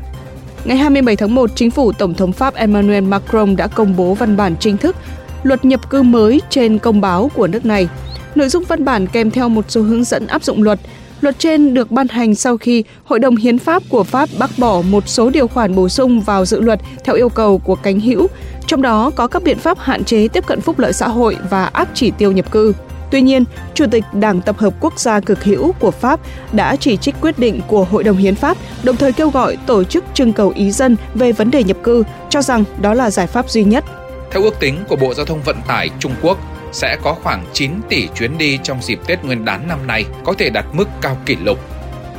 Ngày 0.65 0.77
27 0.77 1.15
tháng 1.15 1.35
1, 1.35 1.49
chính 1.55 1.71
phủ 1.71 1.91
Tổng 1.91 2.13
thống 2.13 2.33
Pháp 2.33 2.55
Emmanuel 2.55 3.03
Macron 3.03 3.55
đã 3.55 3.67
công 3.67 3.95
bố 3.95 4.13
văn 4.13 4.37
bản 4.37 4.55
chính 4.59 4.77
thức 4.77 4.95
luật 5.43 5.65
nhập 5.65 5.89
cư 5.89 6.01
mới 6.01 6.41
trên 6.49 6.79
công 6.79 7.01
báo 7.01 7.31
của 7.35 7.47
nước 7.47 7.65
này. 7.65 7.87
Nội 8.35 8.49
dung 8.49 8.63
văn 8.67 8.85
bản 8.85 9.07
kèm 9.07 9.31
theo 9.31 9.49
một 9.49 9.65
số 9.67 9.81
hướng 9.81 10.03
dẫn 10.03 10.27
áp 10.27 10.43
dụng 10.43 10.63
luật. 10.63 10.79
Luật 11.21 11.39
trên 11.39 11.73
được 11.73 11.91
ban 11.91 12.07
hành 12.07 12.35
sau 12.35 12.57
khi 12.57 12.83
Hội 13.03 13.19
đồng 13.19 13.35
Hiến 13.35 13.57
pháp 13.57 13.83
của 13.89 14.03
Pháp 14.03 14.29
bác 14.39 14.59
bỏ 14.59 14.81
một 14.81 15.03
số 15.07 15.29
điều 15.29 15.47
khoản 15.47 15.75
bổ 15.75 15.89
sung 15.89 16.21
vào 16.21 16.45
dự 16.45 16.61
luật 16.61 16.79
theo 17.03 17.15
yêu 17.15 17.29
cầu 17.29 17.57
của 17.57 17.75
cánh 17.75 17.99
hữu, 17.99 18.27
trong 18.67 18.81
đó 18.81 19.11
có 19.15 19.27
các 19.27 19.43
biện 19.43 19.57
pháp 19.57 19.79
hạn 19.79 20.03
chế 20.03 20.27
tiếp 20.27 20.45
cận 20.47 20.61
phúc 20.61 20.79
lợi 20.79 20.93
xã 20.93 21.07
hội 21.07 21.37
và 21.49 21.65
áp 21.65 21.87
chỉ 21.93 22.11
tiêu 22.17 22.31
nhập 22.31 22.51
cư. 22.51 22.73
Tuy 23.11 23.21
nhiên, 23.21 23.43
Chủ 23.73 23.85
tịch 23.91 24.03
Đảng 24.13 24.41
Tập 24.41 24.57
hợp 24.57 24.73
Quốc 24.79 24.99
gia 24.99 25.19
cực 25.19 25.43
hữu 25.43 25.71
của 25.71 25.91
Pháp 25.91 26.19
đã 26.51 26.75
chỉ 26.75 26.97
trích 26.97 27.15
quyết 27.21 27.39
định 27.39 27.61
của 27.67 27.83
Hội 27.83 28.03
đồng 28.03 28.17
Hiến 28.17 28.35
pháp, 28.35 28.57
đồng 28.83 28.97
thời 28.97 29.11
kêu 29.11 29.29
gọi 29.29 29.57
tổ 29.65 29.83
chức 29.83 30.03
trưng 30.13 30.33
cầu 30.33 30.53
ý 30.55 30.71
dân 30.71 30.95
về 31.13 31.31
vấn 31.31 31.51
đề 31.51 31.63
nhập 31.63 31.77
cư, 31.83 32.03
cho 32.29 32.41
rằng 32.41 32.63
đó 32.81 32.93
là 32.93 33.11
giải 33.11 33.27
pháp 33.27 33.49
duy 33.49 33.63
nhất. 33.63 33.85
Theo 34.31 34.43
ước 34.43 34.59
tính 34.59 34.75
của 34.87 34.95
Bộ 34.95 35.13
Giao 35.13 35.25
thông 35.25 35.41
Vận 35.41 35.57
tải 35.67 35.89
Trung 35.99 36.13
Quốc, 36.21 36.37
sẽ 36.71 36.97
có 37.03 37.13
khoảng 37.13 37.45
9 37.53 37.71
tỷ 37.89 38.07
chuyến 38.15 38.37
đi 38.37 38.59
trong 38.63 38.81
dịp 38.81 38.99
Tết 39.07 39.23
Nguyên 39.23 39.45
đán 39.45 39.67
năm 39.67 39.87
nay, 39.87 40.05
có 40.23 40.33
thể 40.37 40.49
đạt 40.49 40.65
mức 40.73 40.87
cao 41.01 41.17
kỷ 41.25 41.35
lục. 41.35 41.59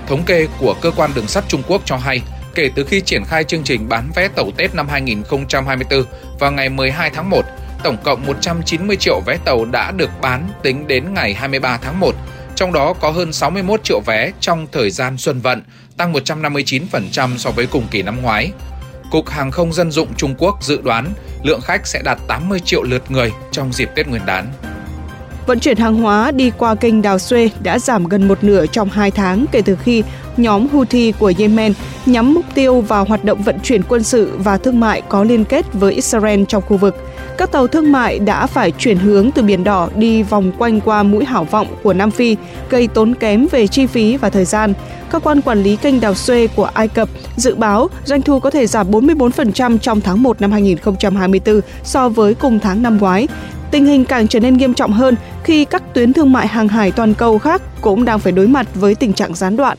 Thống 0.07 0.23
kê 0.27 0.47
của 0.59 0.75
cơ 0.81 0.91
quan 0.97 1.11
đường 1.15 1.27
sắt 1.27 1.45
Trung 1.49 1.63
Quốc 1.69 1.83
cho 1.85 1.97
hay, 1.97 2.21
kể 2.55 2.71
từ 2.75 2.85
khi 2.85 3.01
triển 3.01 3.25
khai 3.25 3.45
chương 3.45 3.65
trình 3.65 3.89
bán 3.89 4.11
vé 4.15 4.29
tàu 4.29 4.51
Tết 4.57 4.75
năm 4.75 4.89
2024 4.89 6.05
vào 6.39 6.53
ngày 6.53 6.69
12 6.69 7.11
tháng 7.11 7.31
1, 7.31 7.43
tổng 7.85 7.97
cộng 8.05 8.27
190 8.27 8.97
triệu 8.97 9.21
vé 9.27 9.37
tàu 9.45 9.65
đã 9.65 9.91
được 9.91 10.11
bán 10.21 10.49
tính 10.63 10.87
đến 10.87 11.15
ngày 11.15 11.35
23 11.35 11.79
tháng 11.83 12.01
1, 12.01 12.15
trong 12.55 12.73
đó 12.73 12.95
có 13.01 13.11
hơn 13.11 13.33
61 13.33 13.85
triệu 13.85 14.01
vé 14.01 14.33
trong 14.41 14.67
thời 14.73 14.91
gian 14.91 15.19
xuân 15.19 15.41
vận, 15.41 15.63
tăng 15.97 16.13
159% 16.13 17.37
so 17.37 17.51
với 17.51 17.67
cùng 17.67 17.87
kỳ 17.91 18.03
năm 18.03 18.23
ngoái. 18.23 18.53
Cục 19.13 19.29
Hàng 19.29 19.51
không 19.51 19.73
Dân 19.73 19.91
dụng 19.91 20.09
Trung 20.17 20.35
Quốc 20.39 20.63
dự 20.63 20.81
đoán 20.83 21.13
lượng 21.43 21.61
khách 21.61 21.87
sẽ 21.87 22.03
đạt 22.05 22.19
80 22.29 22.61
triệu 22.65 22.83
lượt 22.83 23.11
người 23.11 23.33
trong 23.51 23.73
dịp 23.73 23.91
Tết 23.95 24.09
Nguyên 24.09 24.27
đán. 24.27 24.53
Vận 25.47 25.59
chuyển 25.61 25.77
hàng 25.77 25.95
hóa 25.95 26.31
đi 26.31 26.51
qua 26.59 26.75
kênh 26.75 27.03
Đào 27.03 27.17
Suez 27.17 27.49
đã 27.63 27.79
giảm 27.79 28.05
gần 28.05 28.29
một 28.29 28.45
nửa 28.45 28.67
trong 28.67 28.89
2 28.89 29.11
tháng 29.11 29.47
kể 29.53 29.63
từ 29.63 29.77
khi 29.77 30.03
nhóm 30.37 30.69
Houthi 30.69 31.13
của 31.13 31.33
Yemen 31.39 31.73
nhắm 32.07 32.35
mục 32.35 32.45
tiêu 32.55 32.81
vào 32.81 33.05
hoạt 33.05 33.25
động 33.25 33.43
vận 33.43 33.59
chuyển 33.63 33.83
quân 33.83 34.03
sự 34.03 34.31
và 34.39 34.59
thương 34.59 34.81
mại 34.81 35.03
có 35.09 35.25
liên 35.25 35.45
kết 35.45 35.67
với 35.73 35.95
Israel 35.95 36.43
trong 36.49 36.63
khu 36.69 36.77
vực. 36.77 36.97
Các 37.39 37.53
tàu 37.53 37.67
thương 37.67 37.93
mại 37.93 38.19
đã 38.19 38.47
phải 38.47 38.71
chuyển 38.71 38.99
hướng 38.99 39.31
từ 39.31 39.43
Biển 39.43 39.65
Đỏ 39.65 39.89
đi 39.97 40.23
vòng 40.23 40.53
quanh 40.59 40.81
qua 40.81 41.03
mũi 41.03 41.25
hảo 41.25 41.45
vọng 41.45 41.67
của 41.83 41.93
Nam 41.93 42.11
Phi, 42.11 42.37
gây 42.71 42.89
tốn 42.89 43.15
kém 43.15 43.47
về 43.51 43.67
chi 43.67 43.87
phí 43.87 44.17
và 44.17 44.31
thời 44.31 44.45
gian. 44.45 44.73
Cơ 45.11 45.19
quan 45.19 45.41
quản 45.41 45.63
lý 45.63 45.77
kênh 45.77 46.01
đào 46.01 46.13
Suez 46.13 46.49
của 46.57 46.71
Ai 46.75 46.89
Cập 46.89 47.09
dự 47.37 47.55
báo 47.55 47.89
doanh 48.05 48.23
thu 48.23 48.41
có 48.41 48.51
thể 48.51 48.67
giảm 48.67 48.91
44% 48.91 49.79
trong 49.79 50.01
tháng 50.01 50.23
1 50.23 50.41
năm 50.41 50.53
2024 50.53 51.61
so 51.85 52.09
với 52.09 52.35
cùng 52.35 52.59
tháng 52.59 52.83
năm 52.83 52.99
ngoái. 52.99 53.29
Tình 53.73 53.87
hình 53.87 54.05
càng 54.05 54.29
trở 54.29 54.41
nên 54.41 54.57
nghiêm 54.57 54.75
trọng 54.75 54.93
hơn 54.93 55.17
khi 55.45 55.65
các 55.65 55.83
tuyến 55.95 56.13
thương 56.13 56.33
mại 56.33 56.47
hàng 56.47 56.69
hải 56.69 56.91
toàn 56.91 57.15
cầu 57.15 57.39
khác 57.39 57.63
cũng 57.81 58.05
đang 58.05 58.19
phải 58.19 58.33
đối 58.33 58.49
mặt 58.49 58.67
với 58.75 58.95
tình 58.95 59.13
trạng 59.13 59.35
gián 59.35 59.57
đoạn. 59.57 59.79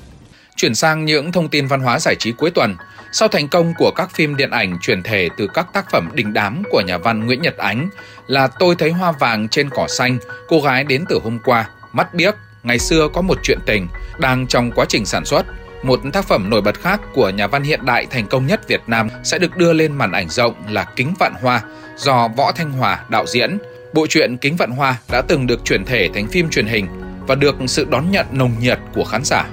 Chuyển 0.55 0.75
sang 0.75 1.05
những 1.05 1.31
thông 1.31 1.49
tin 1.49 1.67
văn 1.67 1.79
hóa 1.79 1.99
giải 1.99 2.15
trí 2.15 2.31
cuối 2.31 2.51
tuần. 2.51 2.75
Sau 3.11 3.27
thành 3.27 3.47
công 3.47 3.73
của 3.77 3.91
các 3.95 4.11
phim 4.13 4.35
điện 4.35 4.49
ảnh 4.49 4.77
chuyển 4.81 5.03
thể 5.03 5.29
từ 5.37 5.47
các 5.53 5.67
tác 5.73 5.91
phẩm 5.91 6.09
đình 6.13 6.33
đám 6.33 6.63
của 6.71 6.81
nhà 6.81 6.97
văn 6.97 7.25
Nguyễn 7.25 7.41
Nhật 7.41 7.57
Ánh 7.57 7.89
là 8.27 8.47
Tôi 8.47 8.75
thấy 8.75 8.91
hoa 8.91 9.11
vàng 9.11 9.47
trên 9.49 9.69
cỏ 9.69 9.87
xanh, 9.87 10.17
cô 10.47 10.61
gái 10.61 10.83
đến 10.83 11.05
từ 11.09 11.19
hôm 11.23 11.39
qua, 11.45 11.69
mắt 11.93 12.13
biếc, 12.13 12.35
ngày 12.63 12.79
xưa 12.79 13.07
có 13.13 13.21
một 13.21 13.39
chuyện 13.43 13.59
tình, 13.65 13.87
đang 14.17 14.47
trong 14.47 14.71
quá 14.71 14.85
trình 14.89 15.05
sản 15.05 15.25
xuất. 15.25 15.45
Một 15.83 15.99
tác 16.13 16.25
phẩm 16.25 16.49
nổi 16.49 16.61
bật 16.61 16.81
khác 16.81 17.01
của 17.13 17.29
nhà 17.29 17.47
văn 17.47 17.63
hiện 17.63 17.85
đại 17.85 18.05
thành 18.05 18.27
công 18.27 18.47
nhất 18.47 18.67
Việt 18.67 18.81
Nam 18.87 19.09
sẽ 19.23 19.37
được 19.37 19.57
đưa 19.57 19.73
lên 19.73 19.91
màn 19.91 20.11
ảnh 20.11 20.29
rộng 20.29 20.53
là 20.69 20.83
Kính 20.95 21.13
Vạn 21.19 21.33
Hoa 21.41 21.61
do 21.97 22.27
Võ 22.27 22.51
Thanh 22.51 22.71
Hòa 22.71 23.03
đạo 23.09 23.25
diễn. 23.27 23.57
Bộ 23.93 24.07
truyện 24.07 24.37
Kính 24.37 24.55
Vạn 24.55 24.71
Hoa 24.71 24.97
đã 25.11 25.21
từng 25.21 25.47
được 25.47 25.65
chuyển 25.65 25.85
thể 25.85 26.09
thành 26.13 26.27
phim 26.27 26.49
truyền 26.49 26.65
hình 26.65 26.87
và 27.27 27.35
được 27.35 27.55
sự 27.67 27.85
đón 27.89 28.11
nhận 28.11 28.25
nồng 28.31 28.51
nhiệt 28.61 28.79
của 28.95 29.03
khán 29.03 29.21
giả. 29.23 29.45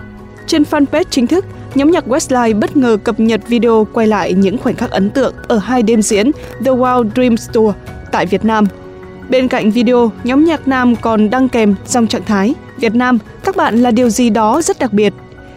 Trên 0.46 0.62
fanpage 0.62 1.04
chính 1.10 1.26
thức, 1.26 1.44
nhóm 1.74 1.90
nhạc 1.90 2.08
Westlife 2.08 2.60
bất 2.60 2.76
ngờ 2.76 2.96
cập 3.04 3.20
nhật 3.20 3.40
video 3.48 3.86
quay 3.92 4.06
lại 4.06 4.32
những 4.32 4.58
khoảnh 4.58 4.74
khắc 4.74 4.90
ấn 4.90 5.10
tượng 5.10 5.34
ở 5.48 5.58
hai 5.58 5.82
đêm 5.82 6.02
diễn 6.02 6.30
The 6.64 6.70
Wild 6.70 7.10
Dreams 7.14 7.48
Tour 7.52 7.74
tại 8.12 8.26
Việt 8.26 8.44
Nam. 8.44 8.66
Bên 9.28 9.48
cạnh 9.48 9.70
video, 9.70 10.12
nhóm 10.24 10.44
nhạc 10.44 10.68
nam 10.68 10.96
còn 10.96 11.30
đăng 11.30 11.48
kèm 11.48 11.74
dòng 11.86 12.06
trạng 12.06 12.24
thái 12.24 12.54
Việt 12.76 12.94
Nam, 12.94 13.18
các 13.44 13.56
bạn 13.56 13.82
là 13.82 13.90
điều 13.90 14.08
gì 14.08 14.30
đó 14.30 14.62
rất 14.62 14.78
đặc 14.78 14.92
biệt. 14.92 15.12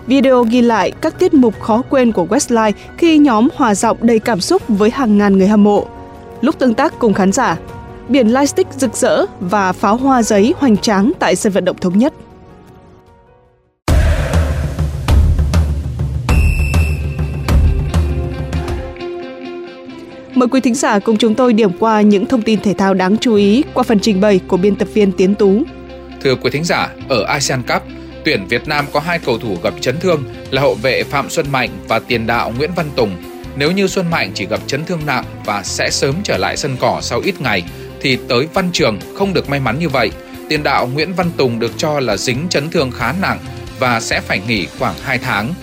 Video 0.07 0.43
ghi 0.43 0.61
lại 0.61 0.91
các 1.01 1.19
tiết 1.19 1.33
mục 1.33 1.59
khó 1.59 1.81
quên 1.89 2.11
của 2.11 2.25
Westlife 2.29 2.71
khi 2.97 3.17
nhóm 3.17 3.47
hòa 3.55 3.75
giọng 3.75 3.97
đầy 4.01 4.19
cảm 4.19 4.41
xúc 4.41 4.61
với 4.67 4.89
hàng 4.89 5.17
ngàn 5.17 5.37
người 5.37 5.47
hâm 5.47 5.63
mộ. 5.63 5.87
Lúc 6.41 6.59
tương 6.59 6.73
tác 6.73 6.99
cùng 6.99 7.13
khán 7.13 7.31
giả, 7.31 7.57
biển 8.09 8.27
lightstick 8.27 8.73
rực 8.73 8.95
rỡ 8.95 9.25
và 9.39 9.71
pháo 9.71 9.97
hoa 9.97 10.23
giấy 10.23 10.53
hoành 10.57 10.77
tráng 10.77 11.11
tại 11.19 11.35
sân 11.35 11.53
vận 11.53 11.65
động 11.65 11.77
thống 11.81 11.97
nhất. 11.97 12.13
Mời 20.35 20.47
quý 20.47 20.61
thính 20.61 20.75
giả 20.75 20.99
cùng 20.99 21.17
chúng 21.17 21.35
tôi 21.35 21.53
điểm 21.53 21.71
qua 21.79 22.01
những 22.01 22.25
thông 22.25 22.41
tin 22.41 22.59
thể 22.59 22.73
thao 22.73 22.93
đáng 22.93 23.17
chú 23.17 23.35
ý 23.35 23.63
qua 23.73 23.83
phần 23.83 23.99
trình 23.99 24.21
bày 24.21 24.39
của 24.47 24.57
biên 24.57 24.75
tập 24.75 24.87
viên 24.93 25.11
Tiến 25.11 25.35
Tú. 25.35 25.63
Thưa 26.23 26.35
quý 26.35 26.49
thính 26.49 26.63
giả, 26.63 26.89
ở 27.09 27.23
ASEAN 27.23 27.61
Cup, 27.61 27.81
tuyển 28.25 28.47
Việt 28.47 28.67
Nam 28.67 28.85
có 28.93 28.99
hai 28.99 29.19
cầu 29.19 29.37
thủ 29.37 29.57
gặp 29.63 29.73
chấn 29.81 29.99
thương 29.99 30.23
là 30.51 30.61
hậu 30.61 30.73
vệ 30.75 31.03
Phạm 31.03 31.29
Xuân 31.29 31.45
Mạnh 31.51 31.69
và 31.87 31.99
tiền 31.99 32.27
đạo 32.27 32.53
Nguyễn 32.57 32.71
Văn 32.75 32.89
Tùng. 32.95 33.11
Nếu 33.55 33.71
như 33.71 33.87
Xuân 33.87 34.11
Mạnh 34.11 34.31
chỉ 34.33 34.45
gặp 34.45 34.59
chấn 34.67 34.85
thương 34.85 34.99
nặng 35.05 35.23
và 35.45 35.63
sẽ 35.63 35.89
sớm 35.89 36.15
trở 36.23 36.37
lại 36.37 36.57
sân 36.57 36.75
cỏ 36.79 36.99
sau 37.01 37.19
ít 37.19 37.41
ngày, 37.41 37.63
thì 38.03 38.17
tới 38.29 38.47
Văn 38.53 38.69
Trường 38.73 38.99
không 39.15 39.33
được 39.33 39.49
may 39.49 39.59
mắn 39.59 39.79
như 39.79 39.89
vậy. 39.89 40.11
tiền 40.49 40.63
đạo 40.63 40.89
Nguyễn 40.93 41.13
Văn 41.13 41.31
Tùng 41.37 41.59
được 41.59 41.71
cho 41.77 41.99
là 41.99 42.17
dính 42.17 42.47
chấn 42.49 42.69
thương 42.69 42.91
khá 42.91 43.13
nặng 43.21 43.39
và 43.79 43.99
sẽ 43.99 44.21
phải 44.21 44.41
nghỉ 44.47 44.67
khoảng 44.79 44.95
2 45.03 45.17
tháng. 45.17 45.53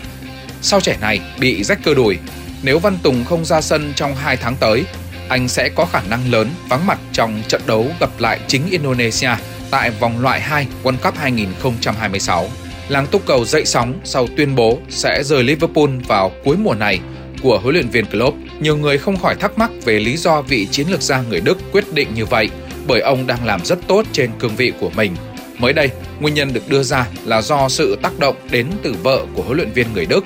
Sau 0.63 0.81
trẻ 0.81 0.97
này 1.01 1.21
bị 1.41 1.65
rách 1.65 1.79
cơ 1.85 1.95
đùi, 1.95 2.19
nếu 2.63 2.79
Văn 2.79 2.99
Tùng 3.03 3.25
không 3.25 3.45
ra 3.45 3.61
sân 3.61 3.93
trong 3.97 4.15
2 4.15 4.37
tháng 4.37 4.57
tới, 4.61 4.85
anh 5.29 5.49
sẽ 5.49 5.69
có 5.69 5.85
khả 5.85 6.01
năng 6.11 6.31
lớn 6.33 6.51
vắng 6.69 6.87
mặt 6.87 6.99
trong 7.13 7.43
trận 7.49 7.63
đấu 7.67 7.87
gặp 8.01 8.11
lại 8.19 8.41
chính 8.47 8.63
Indonesia 8.71 9.31
tại 9.71 9.91
vòng 9.91 10.21
loại 10.21 10.41
2 10.41 10.67
World 10.83 10.97
Cup 10.97 11.15
2026. 11.17 12.49
Làng 12.89 13.07
túc 13.07 13.27
cầu 13.27 13.45
dậy 13.45 13.65
sóng 13.65 14.01
sau 14.05 14.27
tuyên 14.37 14.55
bố 14.55 14.79
sẽ 14.89 15.23
rời 15.25 15.43
Liverpool 15.43 15.91
vào 16.09 16.33
cuối 16.45 16.57
mùa 16.57 16.75
này 16.75 17.01
của 17.43 17.59
huấn 17.63 17.75
luyện 17.75 17.89
viên 17.89 18.07
Klopp. 18.07 18.37
Nhiều 18.61 18.77
người 18.77 18.99
không 18.99 19.17
khỏi 19.17 19.35
thắc 19.35 19.59
mắc 19.59 19.71
về 19.85 19.99
lý 19.99 20.17
do 20.17 20.43
vị 20.43 20.67
chiến 20.71 20.89
lược 20.91 21.03
gia 21.03 21.23
người 21.23 21.41
Đức 21.41 21.59
quyết 21.73 21.93
định 21.93 22.09
như 22.15 22.27
vậy, 22.27 22.49
bởi 22.87 23.01
ông 23.01 23.27
đang 23.27 23.47
làm 23.47 23.65
rất 23.65 23.79
tốt 23.89 24.07
trên 24.13 24.31
cương 24.39 24.57
vị 24.57 24.73
của 24.81 24.91
mình. 24.91 25.17
Mới 25.59 25.73
đây, 25.73 25.91
nguyên 26.21 26.35
nhân 26.35 26.53
được 26.53 26.69
đưa 26.69 26.83
ra 26.83 27.07
là 27.25 27.43
do 27.43 27.69
sự 27.69 27.99
tác 28.03 28.19
động 28.19 28.37
đến 28.51 28.67
từ 28.83 28.95
vợ 29.03 29.27
của 29.35 29.43
huấn 29.43 29.57
luyện 29.57 29.73
viên 29.73 29.93
người 29.93 30.07
Đức. 30.07 30.25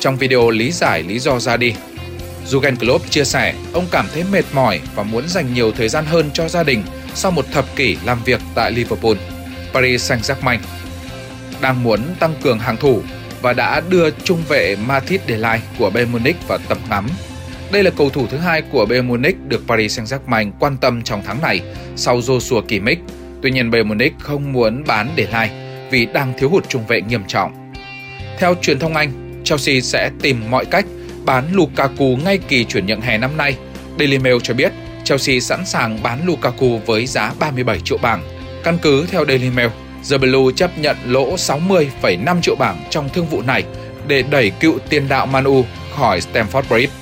Trong 0.00 0.16
video 0.16 0.50
lý 0.50 0.70
giải 0.70 1.02
lý 1.02 1.18
do 1.18 1.38
ra 1.38 1.56
đi, 1.56 1.74
Jurgen 2.50 2.76
Klopp 2.76 3.10
chia 3.10 3.24
sẻ 3.24 3.54
ông 3.72 3.86
cảm 3.90 4.06
thấy 4.14 4.24
mệt 4.32 4.44
mỏi 4.52 4.80
và 4.94 5.02
muốn 5.02 5.28
dành 5.28 5.54
nhiều 5.54 5.72
thời 5.72 5.88
gian 5.88 6.06
hơn 6.06 6.30
cho 6.34 6.48
gia 6.48 6.62
đình 6.62 6.82
sau 7.14 7.30
một 7.30 7.46
thập 7.52 7.76
kỷ 7.76 7.96
làm 8.04 8.18
việc 8.24 8.40
tại 8.54 8.72
Liverpool. 8.72 9.16
Paris 9.72 10.12
Saint-Germain 10.12 10.58
đang 11.60 11.82
muốn 11.82 12.00
tăng 12.20 12.34
cường 12.42 12.58
hàng 12.58 12.76
thủ 12.76 13.02
và 13.42 13.52
đã 13.52 13.80
đưa 13.88 14.10
trung 14.10 14.42
vệ 14.48 14.76
Mathis 14.86 15.20
Delay 15.28 15.60
của 15.78 15.90
Bayern 15.90 16.12
Munich 16.12 16.48
vào 16.48 16.58
tầm 16.68 16.78
ngắm. 16.90 17.08
Đây 17.72 17.82
là 17.82 17.90
cầu 17.90 18.10
thủ 18.10 18.26
thứ 18.26 18.36
hai 18.36 18.62
của 18.62 18.86
Bayern 18.86 19.08
Munich 19.08 19.36
được 19.48 19.62
Paris 19.68 19.98
Saint-Germain 19.98 20.50
quan 20.60 20.76
tâm 20.76 21.02
trong 21.02 21.22
tháng 21.26 21.42
này 21.42 21.60
sau 21.96 22.18
Joshua 22.18 22.62
Kimmich. 22.62 22.98
Tuy 23.42 23.50
nhiên 23.50 23.70
Bayern 23.70 23.88
Munich 23.88 24.14
không 24.18 24.52
muốn 24.52 24.84
bán 24.86 25.08
để 25.16 25.24
Delay 25.24 25.50
vì 25.90 26.06
đang 26.06 26.32
thiếu 26.38 26.48
hụt 26.48 26.68
trung 26.68 26.86
vệ 26.86 27.00
nghiêm 27.00 27.24
trọng. 27.26 27.72
Theo 28.38 28.54
truyền 28.62 28.78
thông 28.78 28.94
Anh, 28.94 29.42
Chelsea 29.44 29.80
sẽ 29.80 30.10
tìm 30.22 30.50
mọi 30.50 30.64
cách 30.64 30.84
bán 31.24 31.44
Lukaku 31.52 32.16
ngay 32.24 32.38
kỳ 32.48 32.64
chuyển 32.64 32.86
nhượng 32.86 33.00
hè 33.00 33.18
năm 33.18 33.36
nay. 33.36 33.56
Daily 33.98 34.18
Mail 34.18 34.36
cho 34.42 34.54
biết 34.54 34.72
Chelsea 35.04 35.40
sẵn 35.40 35.66
sàng 35.66 36.02
bán 36.02 36.26
Lukaku 36.26 36.80
với 36.86 37.06
giá 37.06 37.32
37 37.38 37.80
triệu 37.84 37.98
bảng. 37.98 38.22
Căn 38.64 38.78
cứ 38.82 39.06
theo 39.10 39.24
Daily 39.26 39.50
Mail, 39.50 39.68
The 40.10 40.18
Blue 40.18 40.52
chấp 40.56 40.78
nhận 40.78 40.96
lỗ 41.06 41.34
60,5 41.34 42.40
triệu 42.40 42.56
bảng 42.56 42.84
trong 42.90 43.08
thương 43.08 43.26
vụ 43.26 43.42
này 43.42 43.64
để 44.08 44.24
đẩy 44.30 44.50
cựu 44.50 44.78
tiền 44.88 45.08
đạo 45.08 45.26
Manu 45.26 45.64
khỏi 45.96 46.20
Stamford 46.20 46.62
Bridge. 46.68 46.92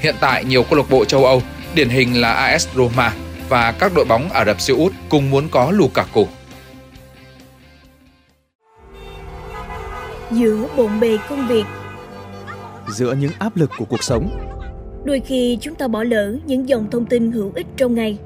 Hiện 0.00 0.14
tại 0.20 0.44
nhiều 0.44 0.62
câu 0.62 0.78
lạc 0.78 0.90
bộ 0.90 1.04
châu 1.04 1.24
Âu, 1.24 1.42
điển 1.74 1.88
hình 1.88 2.20
là 2.20 2.32
AS 2.32 2.68
Roma 2.76 3.12
và 3.48 3.72
các 3.72 3.92
đội 3.94 4.04
bóng 4.04 4.30
Ả 4.30 4.44
Rập 4.44 4.60
Xê 4.60 4.74
Út 4.74 4.92
cùng 5.08 5.30
muốn 5.30 5.48
có 5.48 5.70
Lukaku. 5.70 6.28
Giữa 10.30 10.66
bộn 10.76 11.00
bề 11.00 11.18
công 11.28 11.48
việc 11.48 11.64
Giữa 12.88 13.14
những 13.14 13.30
áp 13.38 13.56
lực 13.56 13.70
của 13.78 13.84
cuộc 13.84 14.02
sống 14.02 14.30
Đôi 15.04 15.20
khi 15.26 15.58
chúng 15.60 15.74
ta 15.74 15.88
bỏ 15.88 16.02
lỡ 16.02 16.36
những 16.46 16.68
dòng 16.68 16.90
thông 16.90 17.06
tin 17.06 17.32
hữu 17.32 17.52
ích 17.54 17.66
trong 17.76 17.94
ngày 17.94 18.18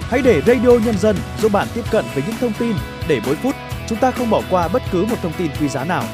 Hãy 0.00 0.20
để 0.24 0.40
Radio 0.46 0.70
Nhân 0.84 0.98
dân 0.98 1.16
giúp 1.42 1.52
bạn 1.52 1.66
tiếp 1.74 1.84
cận 1.90 2.04
với 2.14 2.22
những 2.26 2.36
thông 2.40 2.52
tin 2.58 2.72
để 3.08 3.20
mỗi 3.26 3.34
phút 3.34 3.54
chúng 3.88 3.98
ta 3.98 4.10
không 4.10 4.30
bỏ 4.30 4.42
qua 4.50 4.68
bất 4.68 4.82
cứ 4.92 5.04
một 5.04 5.16
thông 5.22 5.32
tin 5.38 5.50
quý 5.60 5.68
giá 5.68 5.84
nào. 5.84 6.04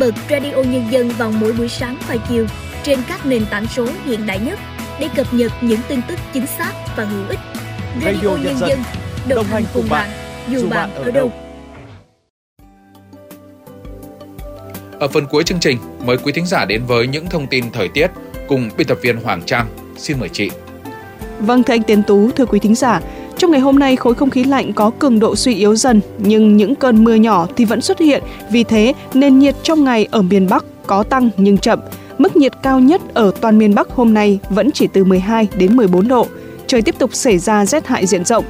Bật 0.00 0.14
Radio 0.30 0.56
Nhân 0.56 0.84
dân 0.90 1.08
vào 1.08 1.32
mỗi 1.40 1.52
buổi 1.52 1.68
sáng 1.68 1.96
và 2.08 2.16
chiều 2.28 2.46
trên 2.84 2.98
các 3.08 3.26
nền 3.26 3.46
tảng 3.50 3.66
số 3.66 3.86
hiện 4.04 4.26
đại 4.26 4.38
nhất 4.38 4.58
để 5.00 5.08
cập 5.16 5.34
nhật 5.34 5.52
những 5.60 5.80
tin 5.88 6.00
tức 6.08 6.18
chính 6.34 6.46
xác 6.46 6.72
và 6.96 7.04
hữu 7.04 7.28
ích. 7.28 7.38
Radio, 8.04 8.12
Radio 8.12 8.36
Nhân, 8.44 8.56
dân, 8.58 8.78
đồng, 9.28 9.36
đồng 9.36 9.46
hành 9.46 9.64
cùng 9.74 9.88
bạn, 9.90 10.08
dù 10.50 10.68
bạn 10.68 10.94
ở 10.94 11.10
đâu. 11.10 11.32
Ở 14.98 15.08
phần 15.08 15.26
cuối 15.26 15.44
chương 15.44 15.60
trình, 15.60 15.78
mời 16.04 16.16
quý 16.16 16.32
thính 16.32 16.46
giả 16.46 16.64
đến 16.64 16.82
với 16.86 17.06
những 17.06 17.26
thông 17.26 17.46
tin 17.46 17.70
thời 17.72 17.88
tiết 17.88 18.06
cùng 18.48 18.70
biên 18.76 18.86
tập 18.86 18.98
viên 19.02 19.16
Hoàng 19.16 19.42
Trang. 19.46 19.66
Xin 19.96 20.20
mời 20.20 20.28
chị. 20.28 20.50
Vâng, 21.38 21.62
thưa 21.62 21.74
anh 21.74 21.82
Tiến 21.82 22.02
Tú, 22.02 22.30
thưa 22.30 22.46
quý 22.46 22.58
thính 22.58 22.74
giả, 22.74 23.00
trong 23.38 23.50
ngày 23.50 23.60
hôm 23.60 23.78
nay 23.78 23.96
khối 23.96 24.14
không 24.14 24.30
khí 24.30 24.44
lạnh 24.44 24.72
có 24.72 24.90
cường 24.98 25.18
độ 25.18 25.36
suy 25.36 25.54
yếu 25.54 25.76
dần, 25.76 26.00
nhưng 26.18 26.56
những 26.56 26.74
cơn 26.74 27.04
mưa 27.04 27.14
nhỏ 27.14 27.46
thì 27.56 27.64
vẫn 27.64 27.80
xuất 27.80 27.98
hiện, 27.98 28.22
vì 28.50 28.64
thế 28.64 28.92
nền 29.14 29.38
nhiệt 29.38 29.54
trong 29.62 29.84
ngày 29.84 30.08
ở 30.10 30.22
miền 30.22 30.48
Bắc 30.48 30.64
có 30.86 31.02
tăng 31.02 31.30
nhưng 31.36 31.58
chậm. 31.58 31.78
Mức 32.22 32.36
nhiệt 32.36 32.52
cao 32.62 32.80
nhất 32.80 33.00
ở 33.14 33.32
toàn 33.40 33.58
miền 33.58 33.74
Bắc 33.74 33.90
hôm 33.90 34.14
nay 34.14 34.38
vẫn 34.50 34.70
chỉ 34.70 34.86
từ 34.86 35.04
12 35.04 35.48
đến 35.56 35.76
14 35.76 36.08
độ. 36.08 36.26
Trời 36.66 36.82
tiếp 36.82 36.98
tục 36.98 37.14
xảy 37.14 37.38
ra 37.38 37.66
rét 37.66 37.86
hại 37.86 38.06
diện 38.06 38.24
rộng. 38.24 38.44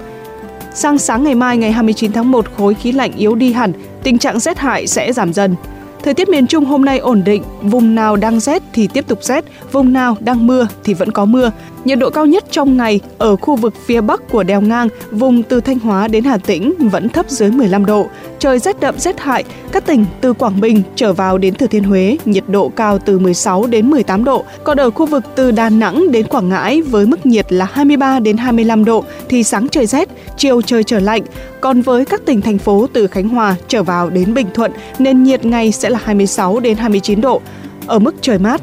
Sang 0.74 0.98
sáng 0.98 1.24
ngày 1.24 1.34
mai 1.34 1.56
ngày 1.56 1.72
29 1.72 2.12
tháng 2.12 2.30
1 2.30 2.46
khối 2.56 2.74
khí 2.74 2.92
lạnh 2.92 3.12
yếu 3.16 3.34
đi 3.34 3.52
hẳn, 3.52 3.72
tình 4.02 4.18
trạng 4.18 4.40
rét 4.40 4.58
hại 4.58 4.86
sẽ 4.86 5.12
giảm 5.12 5.32
dần. 5.32 5.54
Thời 6.04 6.14
tiết 6.14 6.28
miền 6.28 6.46
Trung 6.46 6.64
hôm 6.64 6.84
nay 6.84 6.98
ổn 6.98 7.22
định, 7.24 7.42
vùng 7.62 7.94
nào 7.94 8.16
đang 8.16 8.40
rét 8.40 8.62
thì 8.72 8.88
tiếp 8.88 9.04
tục 9.08 9.18
rét, 9.22 9.44
vùng 9.72 9.92
nào 9.92 10.16
đang 10.20 10.46
mưa 10.46 10.68
thì 10.84 10.94
vẫn 10.94 11.12
có 11.12 11.24
mưa. 11.24 11.50
Nhiệt 11.84 11.98
độ 11.98 12.10
cao 12.10 12.26
nhất 12.26 12.44
trong 12.50 12.76
ngày 12.76 13.00
ở 13.18 13.36
khu 13.36 13.56
vực 13.56 13.74
phía 13.86 14.00
bắc 14.00 14.28
của 14.30 14.42
đèo 14.42 14.60
ngang, 14.60 14.88
vùng 15.10 15.42
từ 15.42 15.60
Thanh 15.60 15.78
Hóa 15.78 16.08
đến 16.08 16.24
Hà 16.24 16.36
Tĩnh 16.36 16.74
vẫn 16.78 17.08
thấp 17.08 17.30
dưới 17.30 17.50
15 17.50 17.86
độ. 17.86 18.06
Trời 18.38 18.58
rét 18.58 18.80
đậm 18.80 18.98
rét 18.98 19.20
hại, 19.20 19.44
các 19.72 19.86
tỉnh 19.86 20.04
từ 20.20 20.32
Quảng 20.32 20.60
Bình 20.60 20.82
trở 20.96 21.12
vào 21.12 21.38
đến 21.38 21.54
Thừa 21.54 21.66
Thiên 21.66 21.84
Huế, 21.84 22.16
nhiệt 22.24 22.44
độ 22.48 22.68
cao 22.68 22.98
từ 22.98 23.18
16 23.18 23.66
đến 23.66 23.90
18 23.90 24.24
độ. 24.24 24.44
Còn 24.64 24.80
ở 24.80 24.90
khu 24.90 25.06
vực 25.06 25.24
từ 25.34 25.50
Đà 25.50 25.70
Nẵng 25.70 26.12
đến 26.12 26.26
Quảng 26.26 26.48
Ngãi 26.48 26.82
với 26.82 27.06
mức 27.06 27.26
nhiệt 27.26 27.52
là 27.52 27.68
23 27.72 28.20
đến 28.20 28.36
25 28.36 28.84
độ 28.84 29.04
thì 29.28 29.44
sáng 29.44 29.68
trời 29.68 29.86
rét, 29.86 30.08
chiều 30.36 30.62
trời 30.62 30.84
trở 30.84 30.98
lạnh. 30.98 31.22
Còn 31.60 31.82
với 31.82 32.04
các 32.04 32.22
tỉnh 32.26 32.40
thành 32.40 32.58
phố 32.58 32.86
từ 32.92 33.06
Khánh 33.06 33.28
Hòa 33.28 33.56
trở 33.68 33.82
vào 33.82 34.10
đến 34.10 34.34
Bình 34.34 34.46
Thuận, 34.54 34.72
nền 34.98 35.22
nhiệt 35.22 35.44
ngày 35.44 35.72
sẽ 35.72 35.90
là 35.92 35.98
26 36.04 36.60
đến 36.60 36.76
29 36.76 37.20
độ, 37.20 37.40
ở 37.86 37.98
mức 37.98 38.14
trời 38.20 38.38
mát. 38.38 38.62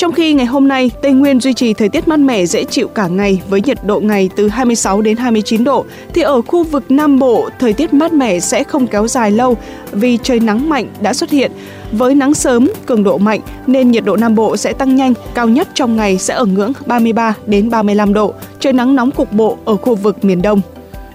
Trong 0.00 0.12
khi 0.12 0.32
ngày 0.32 0.46
hôm 0.46 0.68
nay, 0.68 0.90
Tây 1.02 1.12
Nguyên 1.12 1.40
duy 1.40 1.54
trì 1.54 1.74
thời 1.74 1.88
tiết 1.88 2.08
mát 2.08 2.16
mẻ 2.16 2.46
dễ 2.46 2.64
chịu 2.64 2.88
cả 2.88 3.06
ngày 3.08 3.42
với 3.48 3.60
nhiệt 3.60 3.78
độ 3.84 4.00
ngày 4.00 4.30
từ 4.36 4.48
26 4.48 5.02
đến 5.02 5.16
29 5.16 5.64
độ, 5.64 5.84
thì 6.14 6.22
ở 6.22 6.42
khu 6.42 6.64
vực 6.64 6.90
Nam 6.90 7.18
Bộ, 7.18 7.48
thời 7.58 7.72
tiết 7.72 7.92
mát 7.94 8.12
mẻ 8.12 8.40
sẽ 8.40 8.64
không 8.64 8.86
kéo 8.86 9.08
dài 9.08 9.30
lâu 9.30 9.56
vì 9.92 10.18
trời 10.22 10.40
nắng 10.40 10.68
mạnh 10.68 10.86
đã 11.00 11.14
xuất 11.14 11.30
hiện. 11.30 11.52
Với 11.92 12.14
nắng 12.14 12.34
sớm, 12.34 12.70
cường 12.86 13.04
độ 13.04 13.18
mạnh 13.18 13.40
nên 13.66 13.90
nhiệt 13.90 14.04
độ 14.04 14.16
Nam 14.16 14.34
Bộ 14.34 14.56
sẽ 14.56 14.72
tăng 14.72 14.96
nhanh, 14.96 15.14
cao 15.34 15.48
nhất 15.48 15.68
trong 15.74 15.96
ngày 15.96 16.18
sẽ 16.18 16.34
ở 16.34 16.44
ngưỡng 16.44 16.72
33 16.86 17.34
đến 17.46 17.70
35 17.70 18.14
độ, 18.14 18.34
trời 18.60 18.72
nắng 18.72 18.96
nóng 18.96 19.10
cục 19.10 19.32
bộ 19.32 19.58
ở 19.64 19.76
khu 19.76 19.94
vực 19.94 20.24
miền 20.24 20.42
Đông. 20.42 20.60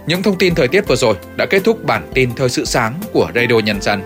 Những 0.08 0.24
thông 0.24 0.38
tin 0.38 0.56
thời 0.56 0.68
tiết 0.68 0.88
vừa 0.88 0.96
rồi 0.96 1.16
đã 1.36 1.46
kết 1.46 1.64
thúc 1.64 1.86
bản 1.86 2.08
tin 2.14 2.30
thời 2.36 2.50
sự 2.50 2.66
sáng 2.66 2.94
của 3.14 3.28
Radio 3.36 3.60
Nhân 3.66 3.82
dân. 3.82 4.02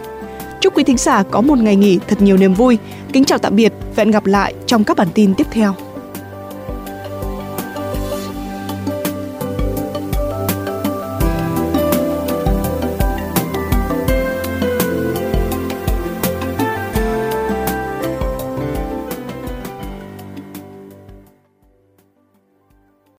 Chúc 0.61 0.77
quý 0.77 0.83
thính 0.83 0.97
giả 0.97 1.23
có 1.23 1.41
một 1.41 1.57
ngày 1.57 1.75
nghỉ 1.75 1.99
thật 2.07 2.21
nhiều 2.21 2.37
niềm 2.37 2.53
vui. 2.53 2.77
Kính 3.13 3.25
chào 3.25 3.37
tạm 3.37 3.55
biệt 3.55 3.73
và 3.95 4.03
hẹn 4.03 4.11
gặp 4.11 4.25
lại 4.25 4.53
trong 4.65 4.83
các 4.83 4.97
bản 4.97 5.07
tin 5.13 5.33
tiếp 5.35 5.47
theo. 5.51 5.75